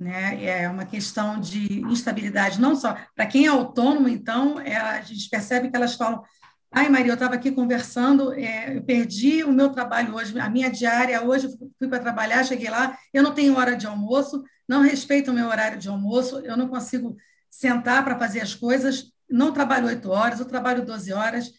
né? 0.01 0.43
É 0.43 0.69
uma 0.71 0.87
questão 0.87 1.39
de 1.39 1.83
instabilidade, 1.83 2.59
não 2.59 2.75
só 2.75 2.97
para 3.15 3.27
quem 3.27 3.45
é 3.45 3.49
autônomo, 3.49 4.09
então 4.09 4.59
é, 4.61 4.77
a 4.77 5.03
gente 5.03 5.29
percebe 5.29 5.69
que 5.69 5.77
elas 5.77 5.95
falam: 5.95 6.23
Ai, 6.71 6.89
Maria, 6.91 7.13
eu 7.13 7.15
estava 7.15 7.35
aqui 7.35 7.51
conversando, 7.51 8.33
é, 8.35 8.77
eu 8.77 8.83
perdi 8.83 9.43
o 9.43 9.53
meu 9.53 9.71
trabalho 9.71 10.15
hoje, 10.15 10.39
a 10.39 10.51
minha 10.51 10.71
diária 10.71 11.23
hoje, 11.25 11.49
fui 11.79 11.89
para 11.89 11.99
trabalhar, 11.99 12.45
cheguei 12.45 12.69
lá, 12.69 12.97
eu 13.13 13.23
não 13.23 13.35
tenho 13.35 13.57
hora 13.57 13.75
de 13.75 13.87
almoço, 13.87 14.45
não 14.69 14.83
respeito 14.83 15.31
o 15.31 15.35
meu 15.35 15.49
horário 15.49 15.79
de 15.79 15.89
almoço, 15.89 16.41
eu 16.41 16.57
não 16.57 16.69
consigo 16.69 17.17
sentar 17.51 18.05
para 18.05 18.19
fazer 18.19 18.41
as 18.41 18.55
coisas, 18.55 19.11
não 19.29 19.53
trabalho 19.53 19.87
oito 19.87 20.11
horas, 20.11 20.41
eu 20.41 20.47
trabalho 20.47 20.85
12 20.85 21.13
horas. 21.13 21.51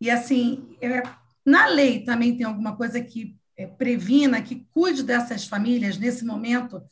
E, 0.00 0.10
assim, 0.10 0.76
é, 0.80 1.02
na 1.44 1.66
lei 1.66 2.02
também 2.02 2.36
tem 2.36 2.46
alguma 2.46 2.74
coisa 2.76 3.00
que 3.02 3.36
é, 3.56 3.66
previna, 3.66 4.42
que 4.42 4.66
cuide 4.72 5.02
dessas 5.02 5.46
famílias 5.46 5.98
nesse 5.98 6.24
momento, 6.24 6.82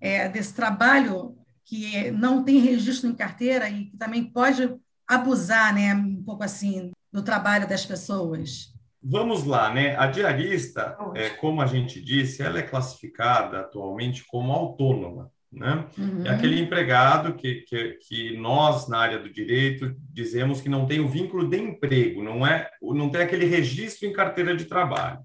é, 0.00 0.28
desse 0.28 0.52
trabalho 0.52 1.36
que 1.64 2.10
não 2.10 2.42
tem 2.42 2.58
registro 2.58 3.08
em 3.08 3.14
carteira 3.14 3.70
e 3.70 3.86
que 3.86 3.96
também 3.96 4.24
pode 4.24 4.76
abusar, 5.06 5.72
né, 5.74 5.94
um 5.94 6.22
pouco 6.22 6.42
assim, 6.42 6.90
do 7.12 7.22
trabalho 7.22 7.68
das 7.68 7.84
pessoas. 7.84 8.72
Vamos 9.02 9.44
lá, 9.44 9.72
né? 9.72 9.96
A 9.96 10.06
diarista, 10.06 10.96
é, 11.14 11.30
como 11.30 11.62
a 11.62 11.66
gente 11.66 12.00
disse, 12.00 12.42
ela 12.42 12.58
é 12.58 12.62
classificada 12.62 13.60
atualmente 13.60 14.24
como 14.26 14.52
autônoma. 14.52 15.30
Né? 15.52 15.84
Uhum. 15.98 16.24
É 16.24 16.30
aquele 16.30 16.60
empregado 16.60 17.34
que, 17.34 17.62
que, 17.62 17.98
que, 18.06 18.36
nós, 18.36 18.88
na 18.88 18.98
área 18.98 19.18
do 19.18 19.32
direito, 19.32 19.96
dizemos 20.12 20.60
que 20.60 20.68
não 20.68 20.86
tem 20.86 21.00
o 21.00 21.08
vínculo 21.08 21.48
de 21.48 21.58
emprego, 21.58 22.22
não, 22.22 22.46
é, 22.46 22.70
não 22.80 23.10
tem 23.10 23.22
aquele 23.22 23.46
registro 23.46 24.06
em 24.06 24.12
carteira 24.12 24.54
de 24.56 24.66
trabalho. 24.66 25.18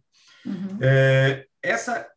Uhum. 0.43 0.79
É, 0.81 1.45
essa, 1.61 2.07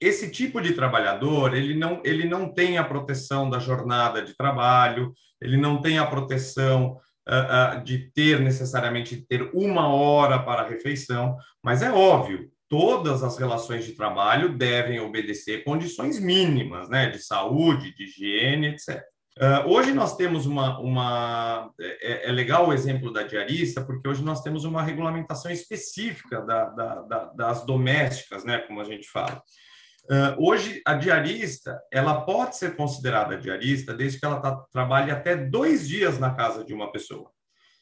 esse 0.00 0.30
tipo 0.30 0.60
de 0.60 0.74
trabalhador, 0.74 1.54
ele 1.54 1.74
não, 1.74 2.00
ele 2.04 2.28
não 2.28 2.52
tem 2.52 2.78
a 2.78 2.84
proteção 2.84 3.50
da 3.50 3.58
jornada 3.58 4.22
de 4.22 4.36
trabalho, 4.36 5.12
ele 5.40 5.56
não 5.56 5.80
tem 5.80 5.98
a 5.98 6.06
proteção 6.06 7.00
uh, 7.28 7.78
uh, 7.80 7.84
de 7.84 8.10
ter 8.12 8.40
necessariamente 8.40 9.24
ter 9.28 9.50
uma 9.54 9.88
hora 9.88 10.38
para 10.38 10.62
a 10.62 10.68
refeição, 10.68 11.36
mas 11.62 11.82
é 11.82 11.90
óbvio, 11.90 12.50
todas 12.68 13.22
as 13.24 13.36
relações 13.36 13.84
de 13.84 13.92
trabalho 13.92 14.56
devem 14.56 15.00
obedecer 15.00 15.64
condições 15.64 16.20
mínimas, 16.20 16.88
né, 16.88 17.10
de 17.10 17.18
saúde, 17.18 17.94
de 17.94 18.04
higiene, 18.04 18.68
etc. 18.68 19.02
Uh, 19.38 19.44
ah, 19.44 19.64
hoje 19.66 19.92
nós 19.92 20.16
temos 20.16 20.44
uma, 20.44 20.78
uma 20.80 21.70
é, 21.80 22.28
é, 22.28 22.32
legal 22.32 22.68
o 22.68 22.72
exemplo 22.72 23.12
da 23.12 23.22
diarista, 23.22 23.82
porque 23.82 24.06
hoje 24.06 24.22
nós 24.22 24.42
temos 24.42 24.64
uma 24.64 24.82
regulamentação 24.82 25.50
específica 25.50 26.42
da, 26.42 26.64
da, 26.66 26.94
da, 27.02 27.24
das 27.32 27.64
domésticas, 27.64 28.44
né, 28.44 28.58
como 28.58 28.80
a 28.80 28.84
gente 28.84 29.08
fala. 29.08 29.42
Uh, 30.10 30.34
hoje, 30.44 30.82
a 30.84 30.94
diarista, 30.94 31.80
ela 31.92 32.22
pode 32.22 32.56
ser 32.56 32.74
considerada 32.74 33.38
diarista 33.38 33.94
desde 33.94 34.18
que 34.18 34.26
ela 34.26 34.40
tá, 34.40 34.56
trabalhe 34.72 35.12
até 35.12 35.36
dois 35.36 35.86
dias 35.86 36.18
na 36.18 36.34
casa 36.34 36.64
de 36.64 36.74
uma 36.74 36.90
pessoa. 36.90 37.30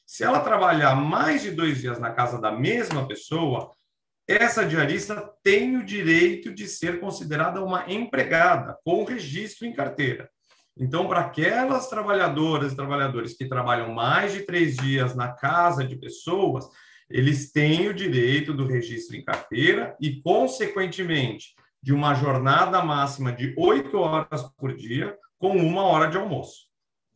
Se 0.05 0.25
ela 0.25 0.41
trabalhar 0.41 0.95
mais 0.95 1.41
de 1.41 1.51
dois 1.51 1.81
dias 1.81 1.99
na 1.99 2.11
casa 2.11 2.39
da 2.39 2.53
mesma 2.53 3.09
pessoa, 3.09 3.73
essa 4.29 4.63
diarista 4.67 5.27
tem 5.43 5.79
o 5.79 5.85
direito 5.87 6.53
de 6.53 6.69
ser 6.69 7.01
considerada 7.01 7.65
uma 7.65 7.91
empregada 7.91 8.77
com 8.85 9.05
registro 9.05 9.67
em 9.67 9.73
carteira. 9.73 10.29
Então, 10.77 11.09
para 11.09 11.21
aquelas 11.21 11.89
trabalhadoras 11.89 12.75
e 12.75 12.77
trabalhadores 12.77 13.39
que 13.39 13.49
trabalham 13.49 13.95
mais 13.95 14.35
de 14.35 14.43
três 14.43 14.77
dias 14.77 15.15
na 15.17 15.33
casa 15.33 15.83
de 15.83 15.97
pessoas, 15.97 16.67
eles 17.09 17.51
têm 17.51 17.89
o 17.89 17.95
direito 17.95 18.53
do 18.53 18.67
registro 18.67 19.17
em 19.17 19.25
carteira 19.25 19.97
e, 19.99 20.21
consequentemente, 20.21 21.55
de 21.83 21.93
uma 21.93 22.15
jornada 22.15 22.83
máxima 22.83 23.33
de 23.33 23.55
oito 23.57 23.99
horas 23.99 24.43
por 24.57 24.75
dia, 24.75 25.17
com 25.39 25.57
uma 25.57 25.83
hora 25.83 26.11
de 26.11 26.17
almoço. 26.17 26.67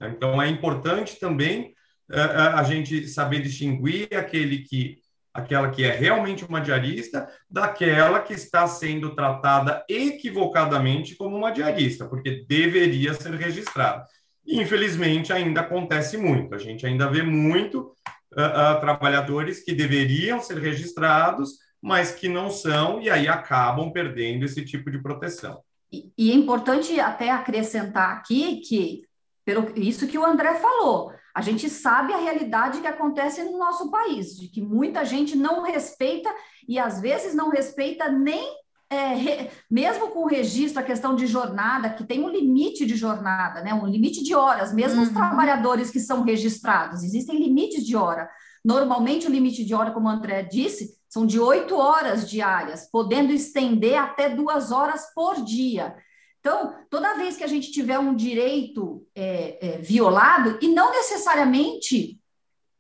Então, 0.00 0.40
é 0.40 0.48
importante 0.48 1.18
também 1.18 1.74
uh, 2.10 2.56
a 2.56 2.62
gente 2.62 3.06
saber 3.08 3.42
distinguir 3.42 4.08
aquele 4.16 4.58
que, 4.58 4.98
aquela 5.32 5.70
que 5.70 5.84
é 5.84 5.90
realmente 5.90 6.44
uma 6.44 6.60
diarista 6.60 7.28
daquela 7.50 8.20
que 8.20 8.32
está 8.32 8.66
sendo 8.66 9.14
tratada 9.14 9.84
equivocadamente 9.88 11.16
como 11.16 11.36
uma 11.36 11.50
diarista, 11.50 12.06
porque 12.06 12.44
deveria 12.48 13.14
ser 13.14 13.34
registrada. 13.34 14.04
Infelizmente, 14.46 15.32
ainda 15.32 15.60
acontece 15.60 16.16
muito. 16.16 16.54
A 16.54 16.58
gente 16.58 16.84
ainda 16.84 17.08
vê 17.08 17.22
muito 17.22 17.94
uh, 18.36 18.76
uh, 18.76 18.80
trabalhadores 18.80 19.64
que 19.64 19.72
deveriam 19.72 20.40
ser 20.40 20.58
registrados, 20.58 21.61
mas 21.82 22.12
que 22.12 22.28
não 22.28 22.48
são, 22.48 23.02
e 23.02 23.10
aí 23.10 23.26
acabam 23.26 23.90
perdendo 23.90 24.44
esse 24.44 24.64
tipo 24.64 24.90
de 24.90 25.02
proteção. 25.02 25.60
E, 25.92 26.12
e 26.16 26.30
é 26.30 26.34
importante 26.34 26.98
até 27.00 27.30
acrescentar 27.30 28.16
aqui 28.16 28.60
que, 28.60 29.02
pelo 29.44 29.76
isso 29.76 30.06
que 30.06 30.16
o 30.16 30.24
André 30.24 30.54
falou, 30.54 31.12
a 31.34 31.42
gente 31.42 31.68
sabe 31.68 32.12
a 32.12 32.18
realidade 32.18 32.80
que 32.80 32.86
acontece 32.86 33.42
no 33.42 33.58
nosso 33.58 33.90
país, 33.90 34.38
de 34.38 34.48
que 34.48 34.60
muita 34.60 35.04
gente 35.04 35.36
não 35.36 35.62
respeita 35.62 36.32
e 36.68 36.78
às 36.78 37.00
vezes 37.00 37.34
não 37.34 37.50
respeita 37.50 38.08
nem 38.08 38.62
é, 38.88 39.14
re, 39.14 39.50
mesmo 39.70 40.08
com 40.08 40.20
o 40.20 40.28
registro, 40.28 40.80
a 40.80 40.84
questão 40.84 41.16
de 41.16 41.26
jornada, 41.26 41.90
que 41.90 42.04
tem 42.04 42.22
um 42.22 42.28
limite 42.28 42.84
de 42.84 42.94
jornada, 42.94 43.62
né? 43.62 43.72
um 43.72 43.86
limite 43.86 44.22
de 44.22 44.34
horas, 44.34 44.72
mesmo 44.72 45.00
uhum. 45.00 45.06
os 45.06 45.12
trabalhadores 45.12 45.90
que 45.90 45.98
são 45.98 46.22
registrados, 46.22 47.02
existem 47.02 47.38
limites 47.38 47.84
de 47.86 47.96
hora. 47.96 48.28
Normalmente, 48.62 49.26
o 49.26 49.30
limite 49.30 49.64
de 49.64 49.74
hora, 49.74 49.90
como 49.90 50.06
o 50.06 50.10
André 50.10 50.42
disse, 50.42 50.94
são 51.12 51.26
de 51.26 51.38
oito 51.38 51.76
horas 51.76 52.26
diárias, 52.26 52.88
podendo 52.90 53.34
estender 53.34 53.98
até 53.98 54.30
duas 54.30 54.72
horas 54.72 55.12
por 55.14 55.44
dia. 55.44 55.94
Então, 56.40 56.74
toda 56.88 57.18
vez 57.18 57.36
que 57.36 57.44
a 57.44 57.46
gente 57.46 57.70
tiver 57.70 57.98
um 57.98 58.14
direito 58.14 59.06
é, 59.14 59.58
é, 59.60 59.78
violado, 59.78 60.58
e 60.62 60.68
não 60.68 60.90
necessariamente 60.90 62.18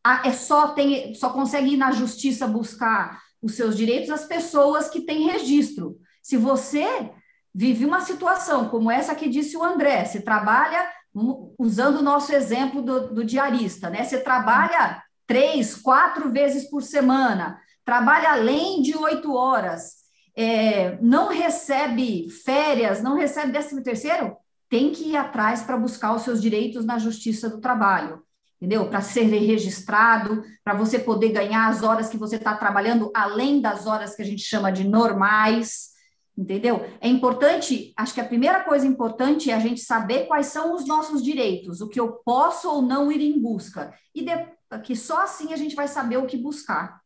a, 0.02 0.26
é 0.26 0.32
só, 0.32 0.68
tem, 0.68 1.14
só 1.14 1.28
consegue 1.28 1.74
ir 1.74 1.76
na 1.76 1.92
justiça 1.92 2.46
buscar 2.46 3.20
os 3.42 3.54
seus 3.54 3.76
direitos 3.76 4.08
as 4.08 4.24
pessoas 4.24 4.88
que 4.88 5.02
têm 5.02 5.28
registro. 5.28 5.98
Se 6.22 6.38
você 6.38 7.10
vive 7.54 7.84
uma 7.84 8.00
situação 8.00 8.70
como 8.70 8.90
essa 8.90 9.14
que 9.14 9.28
disse 9.28 9.58
o 9.58 9.62
André, 9.62 10.06
você 10.06 10.22
trabalha, 10.22 10.90
usando 11.58 11.98
o 11.98 12.02
nosso 12.02 12.32
exemplo 12.32 12.80
do, 12.80 13.12
do 13.12 13.24
diarista, 13.26 13.90
né? 13.90 14.04
Você 14.04 14.20
trabalha 14.20 15.02
três, 15.26 15.76
quatro 15.76 16.30
vezes 16.30 16.70
por 16.70 16.82
semana, 16.82 17.60
trabalha 17.84 18.32
além 18.32 18.82
de 18.82 18.96
oito 18.96 19.34
horas, 19.34 20.02
é, 20.34 20.98
não 21.00 21.28
recebe 21.28 22.28
férias, 22.30 23.02
não 23.02 23.16
recebe 23.16 23.52
décimo 23.52 23.82
terceiro, 23.82 24.36
tem 24.68 24.90
que 24.90 25.10
ir 25.10 25.16
atrás 25.16 25.62
para 25.62 25.76
buscar 25.76 26.14
os 26.14 26.22
seus 26.22 26.40
direitos 26.40 26.84
na 26.86 26.98
justiça 26.98 27.50
do 27.50 27.60
trabalho, 27.60 28.22
entendeu? 28.56 28.88
Para 28.88 29.02
ser 29.02 29.24
registrado, 29.24 30.42
para 30.64 30.74
você 30.74 30.98
poder 30.98 31.28
ganhar 31.28 31.68
as 31.68 31.82
horas 31.82 32.08
que 32.08 32.16
você 32.16 32.36
está 32.36 32.56
trabalhando, 32.56 33.10
além 33.14 33.60
das 33.60 33.86
horas 33.86 34.16
que 34.16 34.22
a 34.22 34.24
gente 34.24 34.42
chama 34.42 34.72
de 34.72 34.84
normais, 34.84 35.90
entendeu? 36.36 36.86
É 37.00 37.08
importante, 37.08 37.92
acho 37.96 38.14
que 38.14 38.20
a 38.20 38.26
primeira 38.26 38.64
coisa 38.64 38.86
importante 38.86 39.50
é 39.50 39.54
a 39.54 39.60
gente 39.60 39.82
saber 39.82 40.26
quais 40.26 40.46
são 40.46 40.74
os 40.74 40.86
nossos 40.86 41.22
direitos, 41.22 41.82
o 41.82 41.88
que 41.88 42.00
eu 42.00 42.12
posso 42.24 42.70
ou 42.70 42.80
não 42.80 43.12
ir 43.12 43.20
em 43.20 43.38
busca. 43.38 43.92
E 44.14 44.24
que 44.82 44.96
só 44.96 45.22
assim 45.22 45.52
a 45.52 45.56
gente 45.56 45.74
vai 45.74 45.86
saber 45.86 46.16
o 46.16 46.26
que 46.26 46.38
buscar. 46.38 47.01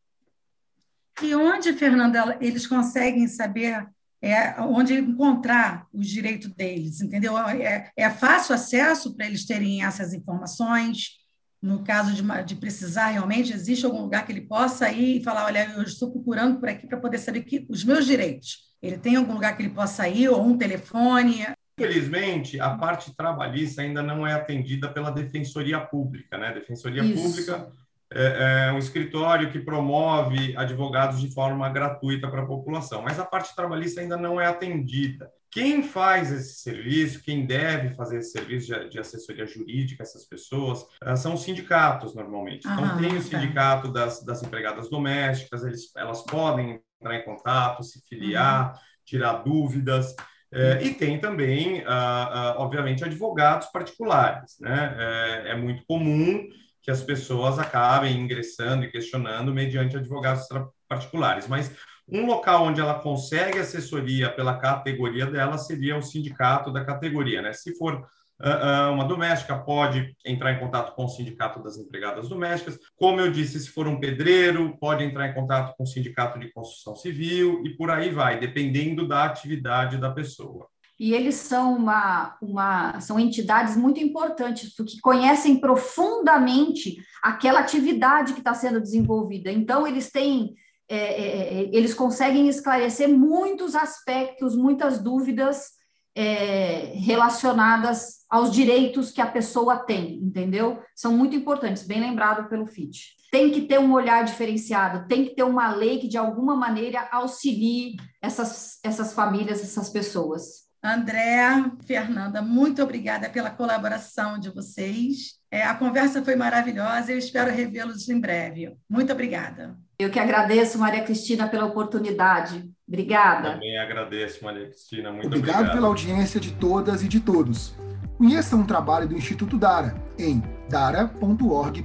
E 1.23 1.35
onde, 1.35 1.73
Fernanda, 1.73 2.37
eles 2.41 2.67
conseguem 2.67 3.27
saber 3.27 3.87
é, 4.21 4.61
onde 4.61 4.95
encontrar 4.95 5.87
os 5.93 6.07
direitos 6.09 6.53
deles, 6.53 7.01
entendeu? 7.01 7.39
É, 7.39 7.91
é 7.97 8.11
fácil 8.11 8.55
acesso 8.55 9.15
para 9.15 9.27
eles 9.27 9.47
terem 9.47 9.85
essas 9.85 10.13
informações. 10.13 11.25
No 11.63 11.83
caso 11.83 12.13
de, 12.13 12.23
de, 12.45 12.55
precisar 12.57 13.09
realmente, 13.09 13.53
existe 13.53 13.87
algum 13.87 14.03
lugar 14.03 14.27
que 14.27 14.33
ele 14.33 14.43
possa 14.43 14.91
ir 14.91 15.21
e 15.21 15.25
falar: 15.25 15.47
olha, 15.47 15.73
eu 15.77 15.83
estou 15.83 16.11
procurando 16.11 16.61
por 16.61 16.69
aqui 16.69 16.87
para 16.87 17.01
poder 17.01 17.19
saber 17.19 17.43
que, 17.43 17.67
os 17.69 17.85
meus 17.85 18.05
direitos. 18.05 18.67
Ele 18.83 18.99
tem 18.99 19.17
algum 19.17 19.33
lugar 19.33 19.57
que 19.57 19.63
ele 19.63 19.73
possa 19.73 20.07
ir, 20.07 20.29
ou 20.29 20.45
um 20.45 20.59
telefone? 20.59 21.47
Infelizmente, 21.79 22.61
a 22.61 22.77
parte 22.77 23.15
trabalhista 23.17 23.83
ainda 23.83 24.03
não 24.03 24.27
é 24.27 24.35
atendida 24.35 24.89
pela 24.93 25.11
Defensoria 25.11 25.81
Pública, 25.81 26.37
né? 26.37 26.53
Defensoria 26.53 27.03
Isso. 27.03 27.23
Pública 27.23 27.73
é, 28.13 28.69
é, 28.69 28.73
um 28.73 28.79
escritório 28.79 29.51
que 29.51 29.59
promove 29.59 30.57
advogados 30.57 31.21
de 31.21 31.33
forma 31.33 31.69
gratuita 31.69 32.29
para 32.29 32.43
a 32.43 32.47
população, 32.47 33.03
mas 33.03 33.19
a 33.19 33.25
parte 33.25 33.55
trabalhista 33.55 34.01
ainda 34.01 34.17
não 34.17 34.41
é 34.41 34.47
atendida. 34.47 35.31
Quem 35.51 35.83
faz 35.83 36.31
esse 36.31 36.57
serviço, 36.57 37.23
quem 37.23 37.47
deve 37.47 37.95
fazer 37.95 38.19
esse 38.19 38.33
serviço 38.33 38.67
de, 38.67 38.91
de 38.91 38.99
assessoria 38.99 39.47
jurídica, 39.47 40.03
essas 40.03 40.25
pessoas, 40.25 40.83
uh, 41.03 41.17
são 41.17 41.35
os 41.35 41.43
sindicatos, 41.43 42.15
normalmente. 42.15 42.69
então, 42.69 42.99
tem 42.99 43.17
o 43.17 43.23
tá. 43.23 43.23
sindicato 43.23 43.89
das, 43.91 44.23
das 44.23 44.43
empregadas 44.43 44.91
domésticas, 44.91 45.65
eles, 45.65 45.91
elas 45.97 46.23
podem 46.23 46.81
entrar 47.01 47.17
em 47.17 47.25
contato, 47.25 47.83
se 47.83 48.01
filiar, 48.07 48.73
uhum. 48.73 48.79
tirar 49.05 49.33
dúvidas. 49.43 50.15
É, 50.53 50.83
e 50.83 50.95
tem 50.95 51.19
também, 51.19 51.83
ah, 51.87 52.55
ah, 52.55 52.55
obviamente, 52.59 53.05
advogados 53.05 53.67
particulares. 53.69 54.57
Né? 54.61 54.97
É, 54.99 55.51
é, 55.51 55.57
muito 55.57 55.85
comum 55.87 56.47
que 56.87 56.91
as 56.93 57.03
pessoas 57.03 57.59
acabem 57.59 58.17
ingressando 58.17 58.85
e 58.85 58.91
questionando 58.93 59.53
mediante 59.53 59.97
advogados 59.97 60.47
particulares. 60.89 61.49
Mas 61.49 61.73
um 62.09 62.25
local 62.25 62.63
onde 62.63 62.81
ela 62.81 63.01
consegue 63.01 63.59
assessoria 63.59 64.31
pela 64.31 64.57
categoria 64.57 65.27
dela 65.27 65.59
seria 65.59 65.97
o 65.97 66.03
sindicato 66.03 66.73
da 66.73 66.85
categoria. 66.85 67.43
Né? 67.43 67.53
Se 67.53 67.77
for 67.77 68.07
Uh, 68.39 68.93
uma 68.93 69.07
doméstica 69.07 69.57
pode 69.57 70.15
entrar 70.23 70.53
em 70.53 70.61
contato 70.61 70.95
com 70.95 71.07
o 71.07 71.09
sindicato 71.09 71.63
das 71.63 71.79
empregadas 71.79 72.29
domésticas. 72.29 72.79
Como 72.95 73.19
eu 73.19 73.33
disse, 73.33 73.59
se 73.59 73.71
for 73.71 73.89
um 73.89 73.99
pedreiro, 73.99 74.77
pode 74.79 75.03
entrar 75.03 75.27
em 75.27 75.33
contato 75.33 75.75
com 75.75 75.85
o 75.85 75.87
sindicato 75.87 76.39
de 76.39 76.53
construção 76.53 76.95
civil 76.95 77.63
e 77.65 77.71
por 77.71 77.91
aí 77.91 78.11
vai, 78.11 78.39
dependendo 78.39 79.09
da 79.09 79.25
atividade 79.25 79.97
da 79.97 80.11
pessoa. 80.11 80.69
E 80.99 81.13
eles 81.13 81.35
são 81.35 81.77
uma, 81.77 82.37
uma 82.41 83.01
são 83.01 83.21
entidades 83.21 83.77
muito 83.77 84.01
importantes, 84.01 84.75
porque 84.75 84.99
conhecem 85.01 85.61
profundamente 85.61 86.97
aquela 87.23 87.61
atividade 87.61 88.33
que 88.33 88.41
está 88.41 88.55
sendo 88.55 88.81
desenvolvida. 88.81 89.53
Então, 89.53 89.87
eles 89.87 90.11
têm 90.11 90.55
é, 90.89 90.97
é, 90.97 91.63
é 91.65 91.71
eles 91.73 91.93
conseguem 91.93 92.49
esclarecer 92.49 93.09
muitos 93.09 93.75
aspectos, 93.75 94.57
muitas 94.57 94.99
dúvidas 95.03 95.77
é, 96.17 96.95
relacionadas 96.95 98.25
aos 98.31 98.51
direitos 98.51 99.11
que 99.11 99.21
a 99.21 99.27
pessoa 99.27 99.77
tem, 99.77 100.15
entendeu? 100.15 100.83
São 100.95 101.15
muito 101.15 101.37
importantes, 101.37 101.83
bem 101.83 102.01
lembrado 102.01 102.49
pelo 102.49 102.67
FIT. 102.67 103.15
Tem 103.31 103.51
que 103.51 103.63
ter 103.63 103.79
um 103.79 103.93
olhar 103.93 104.25
diferenciado, 104.25 105.07
tem 105.07 105.27
que 105.27 105.35
ter 105.35 105.43
uma 105.43 105.75
lei 105.75 105.99
que, 105.99 106.09
de 106.09 106.17
alguma 106.17 106.57
maneira, 106.57 107.07
auxilie 107.13 107.97
essas, 108.23 108.79
essas 108.83 109.13
famílias, 109.13 109.61
essas 109.61 109.91
pessoas. 109.91 110.66
Andréa, 110.87 111.71
Fernanda, 111.87 112.41
muito 112.43 112.83
obrigada 112.83 113.29
pela 113.29 113.51
colaboração 113.51 114.39
de 114.39 114.51
vocês. 114.51 115.37
É, 115.51 115.63
a 115.63 115.75
conversa 115.75 116.23
foi 116.23 116.37
maravilhosa 116.37 117.11
e 117.11 117.15
eu 117.15 117.19
espero 117.19 117.51
revê-los 117.51 118.09
em 118.09 118.21
breve. 118.21 118.77
Muito 118.89 119.13
obrigada. 119.13 119.77
Eu 119.99 120.11
que 120.11 120.19
agradeço, 120.19 120.79
Maria 120.79 121.03
Cristina, 121.03 121.49
pela 121.49 121.65
oportunidade. 121.65 122.69
Obrigada. 122.87 123.53
Também 123.53 123.79
agradeço, 123.79 124.45
Maria 124.45 124.67
Cristina. 124.67 125.11
Muito 125.11 125.27
obrigado. 125.27 125.55
Obrigado 125.57 125.75
pela 125.75 125.89
audiência 125.89 126.39
de 126.39 126.53
todas 126.53 127.03
e 127.03 127.09
de 127.09 127.21
todos. 127.21 127.75
Conheça 128.19 128.57
um 128.57 128.65
trabalho 128.65 129.09
do 129.09 129.17
Instituto 129.17 129.59
Dara 129.59 129.95
em 130.19 130.43
dara.org.br. 130.69 131.83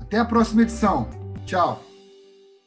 Até 0.00 0.18
a 0.18 0.24
próxima 0.24 0.62
edição. 0.62 1.08
Tchau. 1.44 1.91